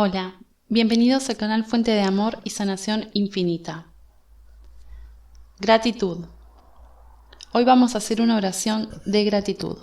Hola, 0.00 0.36
bienvenidos 0.68 1.28
al 1.28 1.36
canal 1.36 1.64
Fuente 1.64 1.90
de 1.90 2.02
Amor 2.02 2.38
y 2.44 2.50
Sanación 2.50 3.10
Infinita. 3.14 3.88
Gratitud. 5.58 6.26
Hoy 7.50 7.64
vamos 7.64 7.96
a 7.96 7.98
hacer 7.98 8.20
una 8.20 8.36
oración 8.36 8.90
de 9.06 9.24
gratitud. 9.24 9.76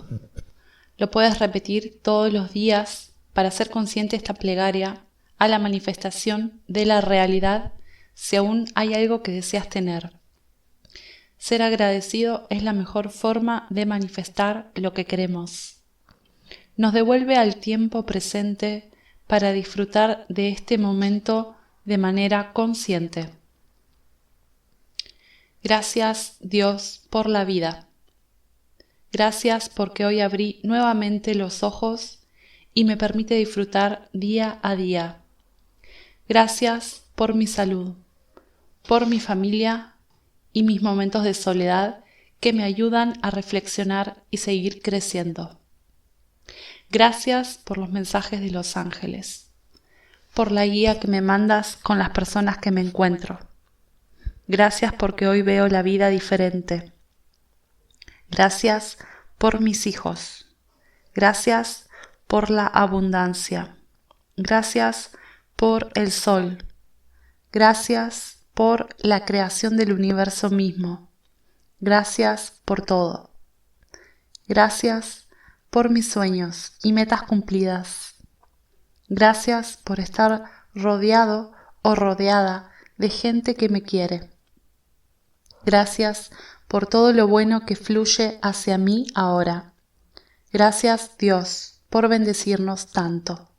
Lo 0.96 1.10
puedes 1.10 1.38
repetir 1.38 2.00
todos 2.02 2.32
los 2.32 2.54
días 2.54 3.12
para 3.34 3.50
ser 3.50 3.68
consciente 3.68 4.16
esta 4.16 4.32
plegaria 4.32 5.04
a 5.36 5.48
la 5.48 5.58
manifestación 5.58 6.62
de 6.66 6.86
la 6.86 7.02
realidad 7.02 7.74
si 8.14 8.36
aún 8.36 8.68
hay 8.74 8.94
algo 8.94 9.22
que 9.22 9.32
deseas 9.32 9.68
tener. 9.68 10.14
Ser 11.36 11.60
agradecido 11.60 12.46
es 12.48 12.62
la 12.62 12.72
mejor 12.72 13.10
forma 13.10 13.66
de 13.68 13.84
manifestar 13.84 14.70
lo 14.76 14.94
que 14.94 15.04
queremos. 15.04 15.82
Nos 16.74 16.94
devuelve 16.94 17.36
al 17.36 17.56
tiempo 17.56 18.06
presente 18.06 18.95
para 19.26 19.52
disfrutar 19.52 20.26
de 20.28 20.48
este 20.48 20.78
momento 20.78 21.56
de 21.84 21.98
manera 21.98 22.52
consciente. 22.52 23.30
Gracias 25.62 26.36
Dios 26.40 27.02
por 27.10 27.28
la 27.28 27.44
vida. 27.44 27.88
Gracias 29.12 29.68
porque 29.68 30.04
hoy 30.04 30.20
abrí 30.20 30.60
nuevamente 30.62 31.34
los 31.34 31.62
ojos 31.62 32.20
y 32.74 32.84
me 32.84 32.96
permite 32.96 33.34
disfrutar 33.34 34.08
día 34.12 34.60
a 34.62 34.76
día. 34.76 35.22
Gracias 36.28 37.04
por 37.14 37.34
mi 37.34 37.46
salud, 37.46 37.94
por 38.86 39.06
mi 39.06 39.20
familia 39.20 39.94
y 40.52 40.62
mis 40.62 40.82
momentos 40.82 41.24
de 41.24 41.34
soledad 41.34 42.04
que 42.40 42.52
me 42.52 42.64
ayudan 42.64 43.14
a 43.22 43.30
reflexionar 43.30 44.22
y 44.30 44.36
seguir 44.38 44.82
creciendo. 44.82 45.58
Gracias 46.90 47.58
por 47.58 47.78
los 47.78 47.90
mensajes 47.90 48.40
de 48.40 48.50
los 48.50 48.76
ángeles, 48.76 49.50
por 50.34 50.52
la 50.52 50.64
guía 50.66 51.00
que 51.00 51.08
me 51.08 51.20
mandas 51.20 51.76
con 51.76 51.98
las 51.98 52.10
personas 52.10 52.58
que 52.58 52.70
me 52.70 52.80
encuentro. 52.80 53.38
Gracias 54.46 54.92
porque 54.92 55.26
hoy 55.26 55.42
veo 55.42 55.66
la 55.68 55.82
vida 55.82 56.08
diferente. 56.08 56.92
Gracias 58.30 58.98
por 59.38 59.60
mis 59.60 59.86
hijos. 59.86 60.46
Gracias 61.14 61.88
por 62.26 62.50
la 62.50 62.66
abundancia. 62.66 63.76
Gracias 64.36 65.10
por 65.56 65.90
el 65.94 66.12
sol. 66.12 66.64
Gracias 67.52 68.46
por 68.54 68.88
la 68.98 69.24
creación 69.24 69.76
del 69.76 69.92
universo 69.92 70.50
mismo. 70.50 71.10
Gracias 71.80 72.60
por 72.64 72.82
todo. 72.82 73.30
Gracias 74.46 75.25
por 75.76 75.90
mis 75.90 76.10
sueños 76.10 76.72
y 76.82 76.94
metas 76.94 77.24
cumplidas. 77.24 78.14
Gracias 79.10 79.76
por 79.76 80.00
estar 80.00 80.44
rodeado 80.74 81.52
o 81.82 81.94
rodeada 81.94 82.70
de 82.96 83.10
gente 83.10 83.56
que 83.56 83.68
me 83.68 83.82
quiere. 83.82 84.30
Gracias 85.66 86.30
por 86.66 86.86
todo 86.86 87.12
lo 87.12 87.28
bueno 87.28 87.66
que 87.66 87.76
fluye 87.76 88.38
hacia 88.40 88.78
mí 88.78 89.08
ahora. 89.14 89.74
Gracias 90.50 91.18
Dios 91.18 91.82
por 91.90 92.08
bendecirnos 92.08 92.86
tanto. 92.86 93.50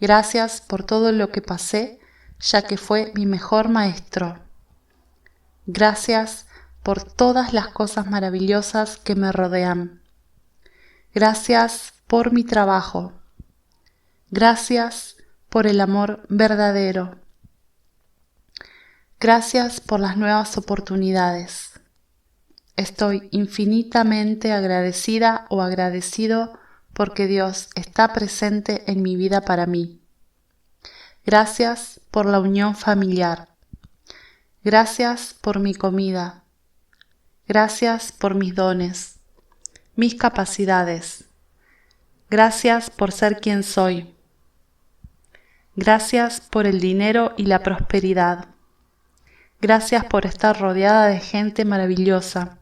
Gracias 0.00 0.60
por 0.60 0.84
todo 0.84 1.10
lo 1.10 1.32
que 1.32 1.42
pasé, 1.42 1.98
ya 2.38 2.62
que 2.62 2.76
fue 2.76 3.10
mi 3.16 3.26
mejor 3.26 3.68
maestro. 3.68 4.38
Gracias 5.66 6.46
por 6.84 7.02
todas 7.02 7.52
las 7.52 7.66
cosas 7.66 8.06
maravillosas 8.06 8.96
que 8.96 9.16
me 9.16 9.32
rodean. 9.32 10.01
Gracias 11.14 11.92
por 12.06 12.32
mi 12.32 12.42
trabajo. 12.42 13.12
Gracias 14.30 15.18
por 15.50 15.66
el 15.66 15.78
amor 15.82 16.24
verdadero. 16.30 17.18
Gracias 19.20 19.82
por 19.82 20.00
las 20.00 20.16
nuevas 20.16 20.56
oportunidades. 20.56 21.78
Estoy 22.76 23.28
infinitamente 23.30 24.52
agradecida 24.52 25.44
o 25.50 25.60
agradecido 25.60 26.58
porque 26.94 27.26
Dios 27.26 27.68
está 27.74 28.14
presente 28.14 28.90
en 28.90 29.02
mi 29.02 29.14
vida 29.14 29.42
para 29.42 29.66
mí. 29.66 30.00
Gracias 31.26 32.00
por 32.10 32.24
la 32.24 32.40
unión 32.40 32.74
familiar. 32.74 33.48
Gracias 34.64 35.34
por 35.34 35.60
mi 35.60 35.74
comida. 35.74 36.44
Gracias 37.46 38.12
por 38.12 38.34
mis 38.34 38.54
dones 38.54 39.21
mis 39.94 40.14
capacidades. 40.14 41.24
Gracias 42.30 42.90
por 42.90 43.12
ser 43.12 43.40
quien 43.40 43.62
soy. 43.62 44.14
Gracias 45.76 46.40
por 46.40 46.66
el 46.66 46.80
dinero 46.80 47.34
y 47.36 47.46
la 47.46 47.62
prosperidad. 47.62 48.48
Gracias 49.60 50.04
por 50.04 50.26
estar 50.26 50.58
rodeada 50.58 51.06
de 51.06 51.20
gente 51.20 51.64
maravillosa. 51.64 52.58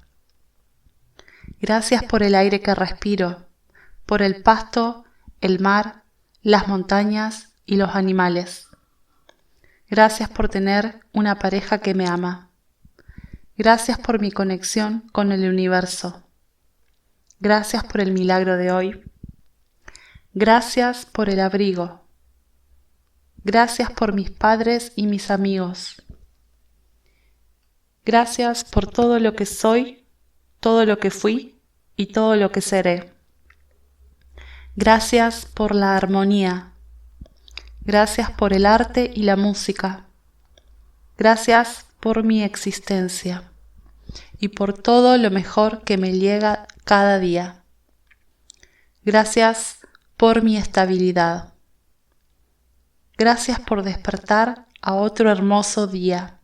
Gracias 1.60 2.04
por 2.04 2.22
el 2.22 2.34
aire 2.34 2.60
que 2.60 2.74
respiro, 2.74 3.46
por 4.06 4.22
el 4.22 4.42
pasto, 4.42 5.04
el 5.40 5.60
mar, 5.60 6.02
las 6.42 6.68
montañas 6.68 7.54
y 7.64 7.76
los 7.76 7.94
animales. 7.94 8.68
Gracias 9.88 10.28
por 10.28 10.48
tener 10.48 11.00
una 11.12 11.38
pareja 11.38 11.78
que 11.78 11.94
me 11.94 12.06
ama. 12.06 12.50
Gracias 13.56 13.98
por 13.98 14.20
mi 14.20 14.30
conexión 14.30 15.00
con 15.12 15.32
el 15.32 15.48
universo. 15.48 16.24
Gracias 17.42 17.84
por 17.84 18.02
el 18.02 18.12
milagro 18.12 18.58
de 18.58 18.70
hoy. 18.70 19.02
Gracias 20.34 21.06
por 21.06 21.30
el 21.30 21.40
abrigo. 21.40 22.02
Gracias 23.42 23.90
por 23.90 24.12
mis 24.12 24.30
padres 24.30 24.92
y 24.94 25.06
mis 25.06 25.30
amigos. 25.30 26.02
Gracias 28.04 28.64
por 28.64 28.86
todo 28.86 29.18
lo 29.18 29.34
que 29.34 29.46
soy, 29.46 30.04
todo 30.60 30.84
lo 30.84 30.98
que 30.98 31.10
fui 31.10 31.58
y 31.96 32.06
todo 32.06 32.36
lo 32.36 32.52
que 32.52 32.60
seré. 32.60 33.10
Gracias 34.76 35.46
por 35.46 35.74
la 35.74 35.96
armonía. 35.96 36.72
Gracias 37.80 38.30
por 38.30 38.52
el 38.52 38.66
arte 38.66 39.10
y 39.14 39.22
la 39.22 39.36
música. 39.36 40.04
Gracias 41.16 41.86
por 42.00 42.22
mi 42.22 42.42
existencia 42.42 43.50
y 44.38 44.48
por 44.48 44.74
todo 44.74 45.16
lo 45.16 45.30
mejor 45.30 45.84
que 45.84 45.96
me 45.96 46.12
llega 46.12 46.66
cada 46.90 47.20
día. 47.20 47.62
Gracias 49.04 49.86
por 50.16 50.42
mi 50.42 50.56
estabilidad. 50.56 51.54
Gracias 53.16 53.60
por 53.60 53.84
despertar 53.84 54.66
a 54.82 54.94
otro 54.94 55.30
hermoso 55.30 55.86
día. 55.86 56.40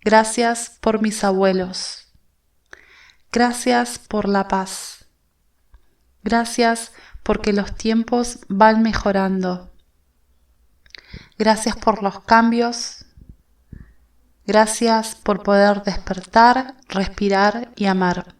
Gracias 0.00 0.78
por 0.80 1.00
mis 1.00 1.22
abuelos. 1.22 2.08
Gracias 3.30 4.00
por 4.00 4.28
la 4.28 4.48
paz. 4.48 5.04
Gracias 6.24 6.90
porque 7.22 7.52
los 7.52 7.76
tiempos 7.76 8.40
van 8.48 8.82
mejorando. 8.82 9.72
Gracias 11.38 11.76
por 11.76 12.02
los 12.02 12.18
cambios 12.24 13.06
Gracias 14.44 15.14
por 15.14 15.44
poder 15.44 15.84
despertar, 15.84 16.74
respirar 16.88 17.70
y 17.76 17.84
amar. 17.84 18.39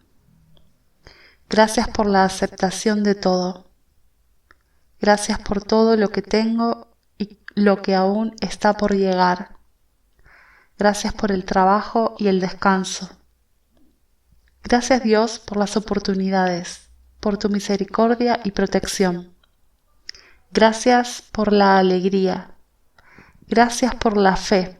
Gracias 1.51 1.89
por 1.89 2.07
la 2.07 2.23
aceptación 2.23 3.03
de 3.03 3.13
todo. 3.13 3.65
Gracias 5.01 5.37
por 5.37 5.61
todo 5.61 5.97
lo 5.97 6.07
que 6.07 6.21
tengo 6.21 6.95
y 7.17 7.39
lo 7.55 7.81
que 7.81 7.93
aún 7.93 8.33
está 8.39 8.77
por 8.77 8.95
llegar. 8.95 9.57
Gracias 10.77 11.13
por 11.13 11.29
el 11.29 11.43
trabajo 11.43 12.15
y 12.17 12.29
el 12.29 12.39
descanso. 12.39 13.09
Gracias 14.63 15.03
Dios 15.03 15.39
por 15.39 15.57
las 15.57 15.75
oportunidades, 15.75 16.89
por 17.19 17.37
tu 17.37 17.49
misericordia 17.49 18.39
y 18.45 18.51
protección. 18.51 19.35
Gracias 20.53 21.21
por 21.33 21.51
la 21.51 21.79
alegría. 21.79 22.55
Gracias 23.47 23.93
por 23.95 24.15
la 24.15 24.37
fe. 24.37 24.79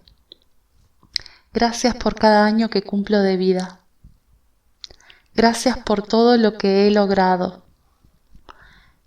Gracias 1.52 1.96
por 1.96 2.16
cada 2.16 2.46
año 2.46 2.70
que 2.70 2.82
cumplo 2.82 3.20
de 3.20 3.36
vida. 3.36 3.81
Gracias 5.34 5.78
por 5.78 6.04
todo 6.04 6.38
lo 6.38 6.58
que 6.58 6.88
he 6.88 6.92
logrado. 6.92 7.66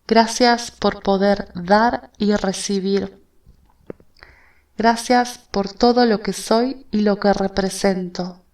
Gracias 0.06 0.70
por 0.70 1.02
poder 1.02 1.48
dar 1.54 2.10
y 2.18 2.34
recibir. 2.34 3.22
Gracias 4.76 5.38
por 5.38 5.72
todo 5.72 6.04
lo 6.04 6.20
que 6.20 6.32
soy 6.32 6.86
y 6.90 7.00
lo 7.00 7.20
que 7.20 7.32
represento. 7.32 8.44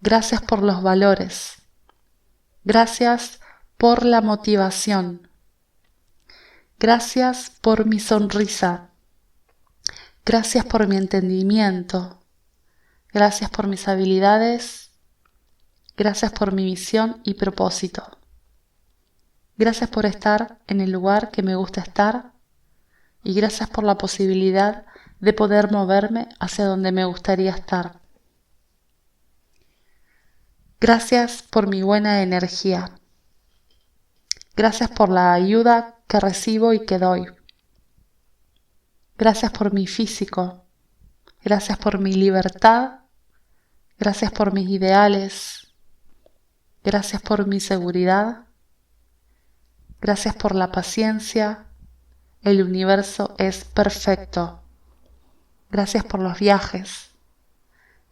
Gracias 0.00 0.40
por 0.42 0.62
los 0.62 0.82
valores. 0.82 1.62
Gracias 2.64 3.40
por 3.76 4.04
la 4.04 4.22
motivación. 4.22 5.28
Gracias 6.78 7.50
por 7.60 7.84
mi 7.84 8.00
sonrisa. 8.00 8.90
Gracias 10.24 10.64
por 10.64 10.86
mi 10.86 10.96
entendimiento. 10.96 12.20
Gracias 13.12 13.50
por 13.50 13.66
mis 13.66 13.88
habilidades. 13.88 14.89
Gracias 16.00 16.32
por 16.32 16.52
mi 16.52 16.64
misión 16.64 17.20
y 17.24 17.34
propósito. 17.34 18.02
Gracias 19.58 19.90
por 19.90 20.06
estar 20.06 20.58
en 20.66 20.80
el 20.80 20.90
lugar 20.90 21.30
que 21.30 21.42
me 21.42 21.56
gusta 21.56 21.82
estar. 21.82 22.32
y 23.22 23.34
gracias 23.34 23.68
por 23.68 23.84
la 23.84 23.98
posibilidad 23.98 24.86
de 25.18 25.34
poder 25.34 25.70
moverme 25.70 26.30
hacia 26.38 26.64
donde 26.64 26.90
me 26.90 27.04
gustaría 27.04 27.50
estar. 27.50 28.00
Gracias 30.80 31.42
por 31.42 31.68
mi 31.68 31.82
buena 31.82 32.22
energía. 32.22 32.98
Gracias 34.56 34.88
por 34.88 35.10
la 35.10 35.34
ayuda 35.34 35.98
que 36.08 36.18
recibo 36.18 36.72
y 36.72 36.86
que 36.86 36.98
doy. 36.98 37.26
Gracias 39.18 39.52
por 39.52 39.74
mi 39.74 39.86
físico. 39.86 40.64
Gracias 41.44 41.76
por 41.76 41.98
mi 41.98 42.14
libertad. 42.14 43.00
Gracias 43.98 44.32
por 44.32 44.54
mis 44.54 44.70
ideales. 44.70 45.69
Gracias 46.82 47.20
por 47.20 47.46
mi 47.46 47.60
seguridad. 47.60 48.46
Gracias 50.00 50.34
por 50.34 50.54
la 50.54 50.72
paciencia. 50.72 51.66
El 52.42 52.62
universo 52.62 53.34
es 53.38 53.64
perfecto. 53.64 54.62
Gracias 55.70 56.04
por 56.04 56.20
los 56.20 56.38
viajes. 56.38 57.10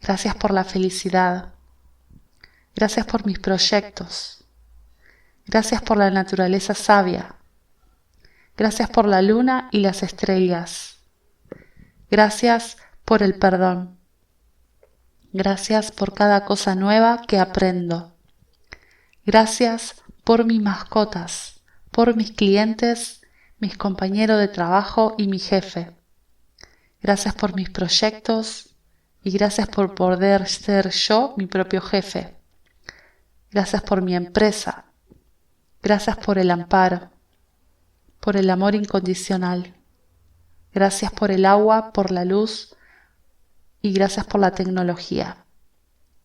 Gracias 0.01 0.35
por 0.35 0.51
la 0.51 0.63
felicidad. 0.63 1.53
Gracias 2.75 3.05
por 3.07 3.25
mis 3.25 3.39
proyectos. 3.39 4.45
Gracias 5.47 5.81
por 5.81 5.97
la 5.97 6.11
naturaleza 6.11 6.75
sabia. 6.75 7.35
Gracias 8.55 8.89
por 8.89 9.07
la 9.07 9.21
luna 9.23 9.67
y 9.71 9.79
las 9.79 10.03
estrellas. 10.03 10.99
Gracias 12.11 12.77
por 13.03 13.23
el 13.23 13.33
perdón. 13.39 13.97
Gracias 15.33 15.91
por 15.91 16.13
cada 16.13 16.45
cosa 16.45 16.75
nueva 16.75 17.21
que 17.27 17.39
aprendo. 17.39 18.08
Gracias 19.31 20.01
por 20.23 20.43
mis 20.43 20.59
mascotas, 20.59 21.61
por 21.91 22.15
mis 22.15 22.31
clientes, 22.31 23.21
mis 23.59 23.77
compañeros 23.77 24.39
de 24.39 24.47
trabajo 24.47 25.13
y 25.19 25.27
mi 25.27 25.37
jefe. 25.37 25.95
Gracias 26.99 27.35
por 27.35 27.53
mis 27.53 27.69
proyectos 27.69 28.75
y 29.21 29.29
gracias 29.29 29.67
por 29.67 29.93
poder 29.93 30.47
ser 30.47 30.89
yo 30.89 31.35
mi 31.37 31.45
propio 31.45 31.79
jefe. 31.79 32.37
Gracias 33.51 33.83
por 33.83 34.01
mi 34.01 34.15
empresa. 34.15 34.85
Gracias 35.83 36.17
por 36.17 36.39
el 36.39 36.49
amparo, 36.49 37.11
por 38.19 38.35
el 38.35 38.49
amor 38.49 38.73
incondicional. 38.73 39.75
Gracias 40.73 41.11
por 41.11 41.29
el 41.29 41.45
agua, 41.45 41.93
por 41.93 42.09
la 42.09 42.25
luz 42.25 42.75
y 43.79 43.93
gracias 43.93 44.25
por 44.25 44.41
la 44.41 44.55
tecnología. 44.55 45.45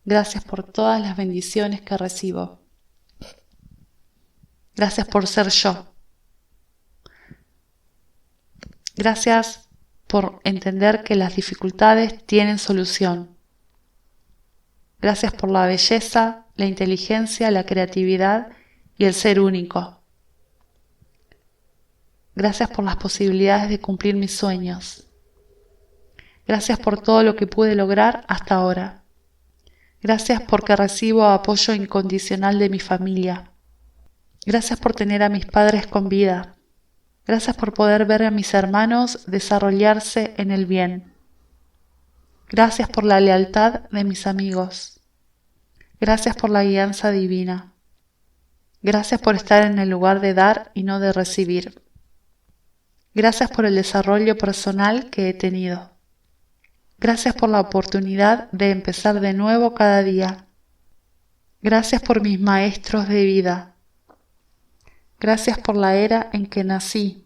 Gracias 0.05 0.43
por 0.43 0.63
todas 0.63 0.99
las 0.99 1.15
bendiciones 1.15 1.81
que 1.81 1.97
recibo. 1.97 2.64
Gracias 4.75 5.07
por 5.07 5.27
ser 5.27 5.49
yo. 5.49 5.85
Gracias 8.95 9.69
por 10.07 10.39
entender 10.43 11.03
que 11.03 11.15
las 11.15 11.35
dificultades 11.35 12.25
tienen 12.25 12.59
solución. 12.59 13.35
Gracias 14.99 15.33
por 15.33 15.51
la 15.51 15.65
belleza, 15.65 16.45
la 16.55 16.65
inteligencia, 16.65 17.51
la 17.51 17.65
creatividad 17.65 18.49
y 18.97 19.05
el 19.05 19.13
ser 19.13 19.39
único. 19.39 20.01
Gracias 22.35 22.69
por 22.69 22.83
las 22.83 22.97
posibilidades 22.97 23.69
de 23.69 23.79
cumplir 23.79 24.15
mis 24.15 24.35
sueños. 24.35 25.07
Gracias 26.47 26.79
por 26.79 27.01
todo 27.01 27.23
lo 27.23 27.35
que 27.35 27.47
pude 27.47 27.75
lograr 27.75 28.25
hasta 28.27 28.55
ahora. 28.55 29.03
Gracias 30.01 30.41
porque 30.41 30.75
recibo 30.75 31.25
apoyo 31.25 31.73
incondicional 31.73 32.59
de 32.59 32.69
mi 32.69 32.79
familia. 32.79 33.54
Gracias 34.45 34.79
por 34.79 34.93
tener 34.93 35.23
a 35.23 35.29
mis 35.29 35.45
padres 35.45 35.87
con 35.87 36.07
vida. 36.07 36.55
Gracias 37.25 37.55
por 37.55 37.73
poder 37.73 38.05
ver 38.05 38.23
a 38.23 38.31
mis 38.31 38.53
hermanos 38.53 39.25
desarrollarse 39.25 40.35
en 40.37 40.51
el 40.51 40.67
bien. 40.67 41.13
Gracias 42.49 42.87
por 42.87 43.03
la 43.03 43.19
lealtad 43.19 43.89
de 43.89 44.03
mis 44.03 44.27
amigos. 44.27 44.99
Gracias 45.99 46.35
por 46.35 46.51
la 46.51 46.63
guianza 46.63 47.09
divina. 47.09 47.73
Gracias 48.83 49.19
por 49.19 49.33
estar 49.35 49.65
en 49.65 49.79
el 49.79 49.89
lugar 49.89 50.21
de 50.21 50.35
dar 50.35 50.69
y 50.75 50.83
no 50.83 50.99
de 50.99 51.11
recibir. 51.11 51.81
Gracias 53.15 53.49
por 53.49 53.65
el 53.65 53.73
desarrollo 53.73 54.37
personal 54.37 55.09
que 55.09 55.29
he 55.29 55.33
tenido. 55.33 55.91
Gracias 56.99 57.33
por 57.33 57.49
la 57.49 57.61
oportunidad 57.61 58.51
de 58.51 58.69
empezar 58.69 59.19
de 59.21 59.33
nuevo 59.33 59.73
cada 59.73 60.03
día. 60.03 60.45
Gracias 61.63 62.01
por 62.01 62.21
mis 62.21 62.39
maestros 62.39 63.07
de 63.07 63.25
vida. 63.25 63.74
Gracias 65.19 65.57
por 65.57 65.75
la 65.77 65.95
era 65.95 66.29
en 66.33 66.45
que 66.47 66.63
nací. 66.63 67.25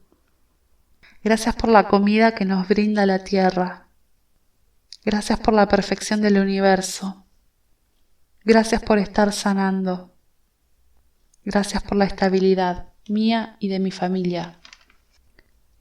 Gracias 1.24 1.56
por 1.56 1.70
la 1.70 1.88
comida 1.88 2.34
que 2.34 2.46
nos 2.46 2.68
brinda 2.68 3.06
la 3.06 3.24
tierra. 3.24 3.88
Gracias 5.04 5.40
por 5.40 5.54
la 5.54 5.68
perfección 5.68 6.22
del 6.22 6.38
universo. 6.38 7.26
Gracias 8.44 8.82
por 8.82 9.00
estar 9.00 9.34
sanando. 9.34 10.14
Gracias 11.44 11.84
por 11.84 11.98
la 11.98 12.06
estabilidad 12.06 12.90
mía 13.08 13.58
y 13.60 13.70
de 13.70 13.80
mi 13.80 13.92
familia. 13.92 14.60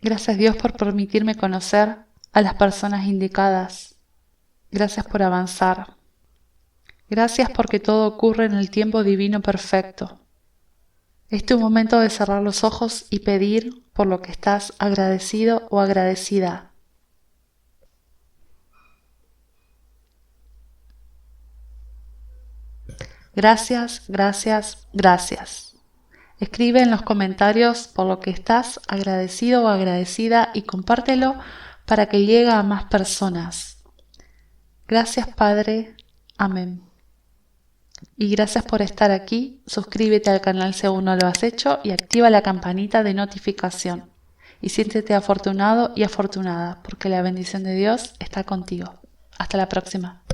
Gracias 0.00 0.38
Dios 0.38 0.56
por 0.56 0.76
permitirme 0.76 1.34
conocer 1.34 1.99
a 2.32 2.43
las 2.43 2.55
personas 2.55 3.06
indicadas. 3.06 3.96
Gracias 4.70 5.06
por 5.06 5.22
avanzar. 5.22 5.96
Gracias 7.10 7.50
porque 7.50 7.81
todo 7.81 8.06
ocurre 8.06 8.46
en 8.46 8.55
el 8.55 8.70
tiempo 8.70 9.02
divino 9.02 9.40
perfecto. 9.40 10.20
Es 11.29 11.45
tu 11.45 11.59
momento 11.59 12.01
de 12.01 12.09
cerrar 12.09 12.43
los 12.43 12.65
ojos 12.65 13.07
y 13.11 13.21
pedir 13.21 13.85
por 13.93 14.07
lo 14.07 14.23
que 14.23 14.31
estás 14.31 14.73
agradecido 14.79 15.67
o 15.71 15.81
agradecida. 15.81 16.73
Gracias, 23.35 24.03
gracias, 24.09 24.89
gracias. 24.93 25.77
Escribe 26.41 26.81
en 26.81 26.91
los 26.91 27.03
comentarios 27.03 27.89
por 27.89 28.07
lo 28.07 28.21
que 28.21 28.31
estás 28.31 28.81
agradecido 28.89 29.65
o 29.65 29.69
agradecida 29.69 30.51
y 30.55 30.63
compártelo 30.63 31.37
para 31.85 32.07
que 32.07 32.25
llegue 32.25 32.51
a 32.51 32.63
más 32.63 32.85
personas. 32.85 33.85
Gracias 34.87 35.29
Padre. 35.29 35.95
Amén. 36.39 36.88
Y 38.20 38.31
gracias 38.31 38.65
por 38.65 38.82
estar 38.82 39.12
aquí. 39.12 39.62
Suscríbete 39.65 40.29
al 40.29 40.41
canal 40.41 40.75
si 40.75 40.88
aún 40.88 41.05
no 41.05 41.15
lo 41.15 41.29
has 41.29 41.44
hecho 41.44 41.79
y 41.85 41.93
activa 41.93 42.31
la 42.31 42.43
campanita 42.43 43.05
de 43.05 43.15
notificación. 43.15 44.11
Y 44.61 44.70
siéntete 44.70 45.15
afortunado 45.15 45.93
y 45.94 46.03
afortunada 46.03 46.82
porque 46.82 47.09
la 47.09 47.23
bendición 47.23 47.62
de 47.62 47.77
Dios 47.77 48.15
está 48.19 48.43
contigo. 48.43 48.93
Hasta 49.39 49.56
la 49.56 49.69
próxima. 49.69 50.25